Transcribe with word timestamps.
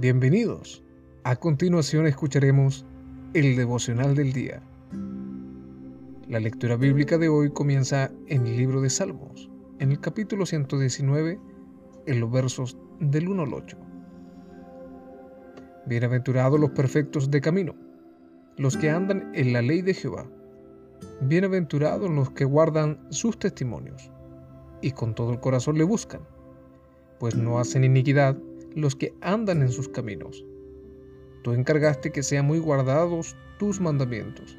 Bienvenidos. 0.00 0.84
A 1.24 1.34
continuación 1.34 2.06
escucharemos 2.06 2.86
el 3.34 3.56
devocional 3.56 4.14
del 4.14 4.32
día. 4.32 4.62
La 6.28 6.38
lectura 6.38 6.76
bíblica 6.76 7.18
de 7.18 7.28
hoy 7.28 7.50
comienza 7.50 8.08
en 8.28 8.46
el 8.46 8.56
libro 8.56 8.80
de 8.80 8.90
Salmos, 8.90 9.50
en 9.80 9.90
el 9.90 9.98
capítulo 9.98 10.46
119, 10.46 11.40
en 12.06 12.20
los 12.20 12.30
versos 12.30 12.78
del 13.00 13.28
1 13.28 13.42
al 13.42 13.54
8. 13.54 13.76
Bienaventurados 15.86 16.60
los 16.60 16.70
perfectos 16.70 17.28
de 17.28 17.40
camino, 17.40 17.74
los 18.56 18.76
que 18.76 18.90
andan 18.90 19.32
en 19.34 19.52
la 19.52 19.62
ley 19.62 19.82
de 19.82 19.94
Jehová. 19.94 20.30
Bienaventurados 21.22 22.08
los 22.08 22.30
que 22.30 22.44
guardan 22.44 23.04
sus 23.10 23.36
testimonios 23.36 24.12
y 24.80 24.92
con 24.92 25.16
todo 25.16 25.32
el 25.32 25.40
corazón 25.40 25.76
le 25.76 25.82
buscan, 25.82 26.20
pues 27.18 27.34
no 27.34 27.58
hacen 27.58 27.82
iniquidad 27.82 28.36
los 28.78 28.94
que 28.94 29.12
andan 29.20 29.62
en 29.62 29.70
sus 29.70 29.88
caminos. 29.88 30.44
Tú 31.42 31.52
encargaste 31.52 32.12
que 32.12 32.22
sean 32.22 32.46
muy 32.46 32.58
guardados 32.60 33.36
tus 33.58 33.80
mandamientos. 33.80 34.56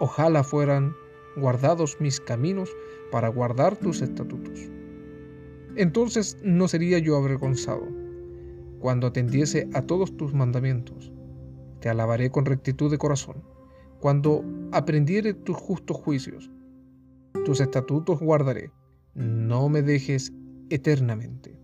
Ojalá 0.00 0.42
fueran 0.42 0.94
guardados 1.36 1.96
mis 2.00 2.20
caminos 2.20 2.70
para 3.12 3.28
guardar 3.28 3.76
tus 3.76 4.02
estatutos. 4.02 4.68
Entonces 5.76 6.36
no 6.42 6.66
sería 6.66 6.98
yo 6.98 7.16
avergonzado 7.16 7.86
cuando 8.80 9.06
atendiese 9.06 9.68
a 9.72 9.82
todos 9.82 10.16
tus 10.16 10.34
mandamientos. 10.34 11.12
Te 11.80 11.88
alabaré 11.88 12.30
con 12.30 12.44
rectitud 12.44 12.90
de 12.90 12.98
corazón, 12.98 13.44
cuando 14.00 14.44
aprendiere 14.72 15.34
tus 15.34 15.56
justos 15.56 15.96
juicios. 15.96 16.50
Tus 17.44 17.60
estatutos 17.60 18.18
guardaré, 18.18 18.72
no 19.14 19.68
me 19.68 19.82
dejes 19.82 20.32
eternamente. 20.70 21.57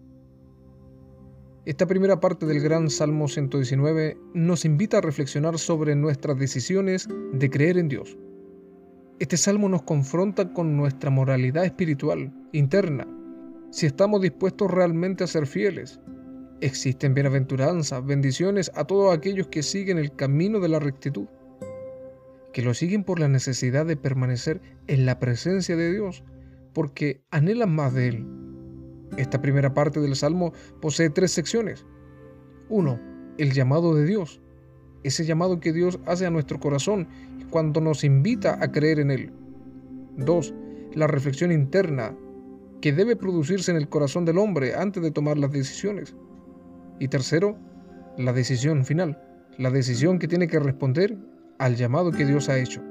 Esta 1.66 1.86
primera 1.86 2.20
parte 2.20 2.44
del 2.44 2.60
gran 2.60 2.90
Salmo 2.90 3.26
119 3.26 4.18
nos 4.34 4.66
invita 4.66 4.98
a 4.98 5.00
reflexionar 5.00 5.58
sobre 5.58 5.96
nuestras 5.96 6.38
decisiones 6.38 7.08
de 7.32 7.48
creer 7.48 7.78
en 7.78 7.88
Dios. 7.88 8.18
Este 9.18 9.38
salmo 9.38 9.70
nos 9.70 9.82
confronta 9.82 10.52
con 10.52 10.76
nuestra 10.76 11.08
moralidad 11.08 11.64
espiritual 11.64 12.34
interna, 12.52 13.08
si 13.70 13.86
estamos 13.86 14.20
dispuestos 14.20 14.70
realmente 14.70 15.24
a 15.24 15.26
ser 15.26 15.46
fieles. 15.46 16.00
Existen 16.60 17.14
bienaventuranzas, 17.14 18.04
bendiciones 18.04 18.70
a 18.74 18.84
todos 18.84 19.16
aquellos 19.16 19.46
que 19.46 19.62
siguen 19.62 19.96
el 19.96 20.14
camino 20.14 20.60
de 20.60 20.68
la 20.68 20.80
rectitud, 20.80 21.28
que 22.52 22.60
lo 22.60 22.74
siguen 22.74 23.04
por 23.04 23.18
la 23.18 23.28
necesidad 23.28 23.86
de 23.86 23.96
permanecer 23.96 24.60
en 24.86 25.06
la 25.06 25.18
presencia 25.18 25.76
de 25.76 25.92
Dios, 25.92 26.24
porque 26.74 27.24
anhelan 27.30 27.74
más 27.74 27.94
de 27.94 28.08
Él 28.08 28.43
esta 29.16 29.40
primera 29.40 29.74
parte 29.74 30.00
del 30.00 30.16
Salmo 30.16 30.52
posee 30.80 31.10
tres 31.10 31.32
secciones. 31.32 31.86
Uno, 32.68 32.98
el 33.38 33.52
llamado 33.52 33.94
de 33.94 34.04
Dios. 34.04 34.40
Ese 35.02 35.24
llamado 35.24 35.60
que 35.60 35.72
Dios 35.72 36.00
hace 36.06 36.26
a 36.26 36.30
nuestro 36.30 36.58
corazón 36.58 37.08
cuando 37.50 37.80
nos 37.80 38.04
invita 38.04 38.58
a 38.60 38.72
creer 38.72 39.00
en 39.00 39.10
Él. 39.10 39.32
Dos, 40.16 40.54
la 40.94 41.06
reflexión 41.06 41.52
interna 41.52 42.16
que 42.80 42.92
debe 42.92 43.16
producirse 43.16 43.70
en 43.70 43.76
el 43.76 43.88
corazón 43.88 44.24
del 44.24 44.38
hombre 44.38 44.74
antes 44.74 45.02
de 45.02 45.10
tomar 45.10 45.38
las 45.38 45.52
decisiones. 45.52 46.16
Y 46.98 47.08
tercero, 47.08 47.56
la 48.16 48.32
decisión 48.32 48.84
final, 48.84 49.20
la 49.58 49.70
decisión 49.70 50.18
que 50.18 50.28
tiene 50.28 50.48
que 50.48 50.58
responder 50.58 51.16
al 51.58 51.76
llamado 51.76 52.12
que 52.12 52.24
Dios 52.24 52.48
ha 52.48 52.58
hecho. 52.58 52.82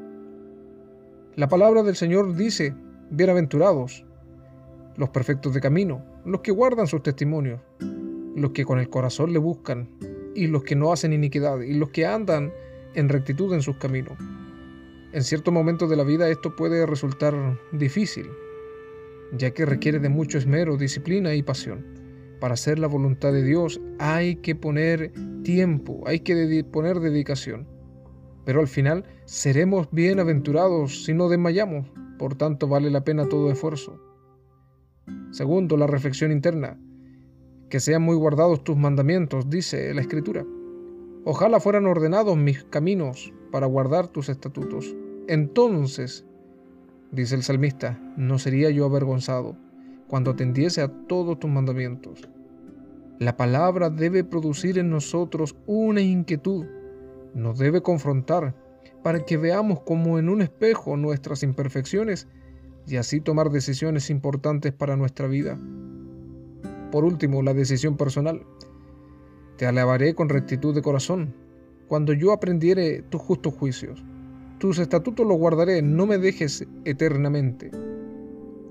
La 1.36 1.48
palabra 1.48 1.84
del 1.84 1.96
Señor 1.96 2.36
dice, 2.36 2.76
bienaventurados 3.10 4.06
los 4.98 5.10
perfectos 5.10 5.54
de 5.54 5.62
camino, 5.62 6.04
los 6.26 6.42
que 6.42 6.52
guardan 6.52 6.88
sus 6.88 7.04
testimonios, 7.04 7.60
los 8.36 8.52
que 8.52 8.66
con 8.66 8.80
el 8.80 8.90
corazón 8.90 9.34
le 9.34 9.40
buscan, 9.40 9.90
y 10.36 10.48
los 10.48 10.64
que 10.64 10.76
no 10.76 10.92
hacen 10.92 11.14
iniquidad, 11.14 11.62
y 11.62 11.74
los 11.74 11.90
que 11.90 12.06
andan 12.06 12.52
en 12.96 13.10
rectitud 13.10 13.54
en 13.54 13.62
sus 13.62 13.78
caminos. 13.78 14.18
En 15.12 15.24
ciertos 15.24 15.54
momentos 15.54 15.90
de 15.90 15.96
la 15.96 16.04
vida 16.04 16.30
esto 16.30 16.56
puede 16.56 16.86
resultar 16.86 17.36
difícil, 17.72 18.28
ya 19.38 19.52
que 19.52 19.66
requiere 19.66 20.00
de 20.00 20.10
mucho 20.10 20.38
esmero, 20.38 20.78
disciplina 20.78 21.34
y 21.36 21.44
pasión. 21.44 21.86
Para 22.40 22.56
hacer 22.56 22.80
la 22.80 22.88
voluntad 22.88 23.32
de 23.32 23.44
Dios 23.44 23.80
hay 24.00 24.38
que 24.38 24.56
poner 24.56 25.12
tiempo, 25.44 26.04
hay 26.06 26.22
que 26.22 26.66
poner 26.72 27.00
dedicación. 27.00 27.68
Pero 28.46 28.60
al 28.60 28.68
final 28.68 29.06
seremos 29.26 29.88
bienaventurados 29.92 31.06
si 31.06 31.14
no 31.14 31.30
desmayamos, 31.30 31.88
por 32.18 32.36
tanto 32.36 32.68
vale 32.68 32.90
la 32.90 33.04
pena 33.04 33.30
todo 33.30 33.52
esfuerzo. 33.52 34.13
Segundo, 35.32 35.78
la 35.78 35.88
reflexión 35.88 36.32
interna. 36.32 36.80
Que 37.70 37.80
sean 37.80 38.04
muy 38.04 38.16
guardados 38.16 38.64
tus 38.64 38.78
mandamientos, 38.78 39.50
dice 39.50 39.94
la 39.94 40.02
Escritura. 40.02 40.46
Ojalá 41.26 41.60
fueran 41.60 41.86
ordenados 41.86 42.38
mis 42.38 42.64
caminos 42.66 43.34
para 43.52 43.66
guardar 43.66 44.08
tus 44.08 44.30
estatutos. 44.30 44.96
Entonces, 45.28 46.26
dice 47.12 47.36
el 47.36 47.44
salmista, 47.44 48.00
no 48.18 48.40
sería 48.40 48.70
yo 48.70 48.86
avergonzado 48.86 49.56
cuando 50.08 50.32
atendiese 50.32 50.82
a 50.82 50.90
todos 51.08 51.40
tus 51.40 51.50
mandamientos. 51.50 52.28
La 53.20 53.38
palabra 53.38 53.90
debe 53.90 54.24
producir 54.24 54.78
en 54.78 54.90
nosotros 54.90 55.56
una 55.66 56.02
inquietud, 56.02 56.66
nos 57.34 57.58
debe 57.58 57.82
confrontar, 57.82 58.54
para 59.02 59.26
que 59.26 59.38
veamos 59.38 59.82
como 59.82 60.20
en 60.20 60.30
un 60.30 60.42
espejo 60.42 60.98
nuestras 60.98 61.42
imperfecciones 61.44 62.28
y 62.88 62.98
así 62.98 63.22
tomar 63.22 63.50
decisiones 63.50 64.10
importantes 64.10 64.74
para 64.74 64.96
nuestra 64.96 65.28
vida. 65.28 65.58
Por 66.92 67.06
último, 67.06 67.42
la 67.42 67.54
decisión 67.54 67.98
personal. 67.98 68.46
Te 69.58 69.66
alabaré 69.66 70.16
con 70.16 70.30
rectitud 70.30 70.76
de 70.76 70.82
corazón, 70.82 71.34
cuando 71.88 72.14
yo 72.14 72.32
aprendiere 72.32 73.02
tus 73.04 73.22
justos 73.22 73.54
juicios. 73.54 74.04
Tus 74.60 74.80
estatutos 74.80 75.26
los 75.26 75.38
guardaré, 75.38 75.82
no 75.82 76.06
me 76.06 76.18
dejes 76.18 76.66
eternamente. 76.86 77.72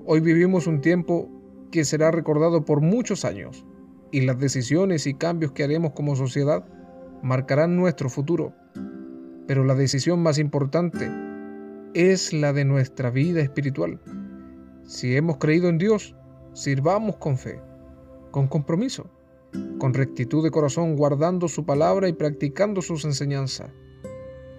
Hoy 0.05 0.19
vivimos 0.19 0.67
un 0.67 0.81
tiempo 0.81 1.29
que 1.71 1.85
será 1.85 2.11
recordado 2.11 2.65
por 2.65 2.81
muchos 2.81 3.25
años, 3.25 3.65
y 4.11 4.21
las 4.21 4.39
decisiones 4.39 5.07
y 5.07 5.15
cambios 5.15 5.53
que 5.53 5.63
haremos 5.63 5.93
como 5.93 6.15
sociedad 6.15 6.65
marcarán 7.23 7.75
nuestro 7.75 8.09
futuro. 8.09 8.53
Pero 9.47 9.63
la 9.63 9.75
decisión 9.75 10.21
más 10.21 10.37
importante 10.37 11.09
es 11.93 12.33
la 12.33 12.53
de 12.53 12.65
nuestra 12.65 13.11
vida 13.11 13.41
espiritual. 13.41 13.99
Si 14.85 15.15
hemos 15.15 15.37
creído 15.37 15.69
en 15.69 15.77
Dios, 15.77 16.15
sirvamos 16.53 17.17
con 17.17 17.37
fe, 17.37 17.61
con 18.31 18.47
compromiso, 18.47 19.09
con 19.77 19.93
rectitud 19.93 20.43
de 20.43 20.49
corazón, 20.49 20.95
guardando 20.95 21.47
su 21.47 21.65
palabra 21.65 22.07
y 22.07 22.13
practicando 22.13 22.81
sus 22.81 23.05
enseñanzas. 23.05 23.69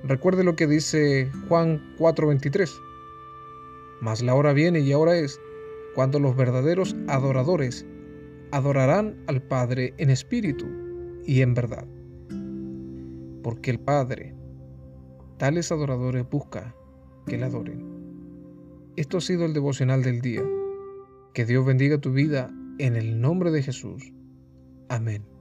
Recuerde 0.04 0.44
lo 0.44 0.54
que 0.54 0.68
dice 0.68 1.28
Juan 1.48 1.82
4:23. 1.98 2.70
Mas 4.00 4.22
la 4.22 4.34
hora 4.34 4.52
viene 4.52 4.80
y 4.80 4.92
ahora 4.92 5.16
es 5.16 5.40
cuando 5.96 6.20
los 6.20 6.36
verdaderos 6.36 6.94
adoradores 7.08 7.84
adorarán 8.52 9.16
al 9.26 9.42
Padre 9.42 9.92
en 9.98 10.10
espíritu 10.10 10.66
y 11.24 11.40
en 11.40 11.54
verdad. 11.54 11.86
Porque 13.42 13.72
el 13.72 13.80
Padre 13.80 14.36
tales 15.38 15.72
adoradores 15.72 16.28
busca 16.30 16.74
que 17.26 17.38
la 17.38 17.46
adoren. 17.46 17.82
Esto 18.96 19.18
ha 19.18 19.20
sido 19.20 19.44
el 19.44 19.54
devocional 19.54 20.02
del 20.02 20.20
día. 20.20 20.42
Que 21.32 21.44
Dios 21.44 21.66
bendiga 21.66 21.98
tu 21.98 22.12
vida 22.12 22.52
en 22.78 22.96
el 22.96 23.20
nombre 23.20 23.50
de 23.50 23.62
Jesús. 23.62 24.12
Amén. 24.88 25.33